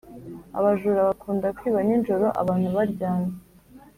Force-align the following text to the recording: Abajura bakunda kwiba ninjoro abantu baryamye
Abajura 0.57 1.07
bakunda 1.09 1.47
kwiba 1.57 1.79
ninjoro 1.87 2.27
abantu 2.41 2.67
baryamye 2.75 3.33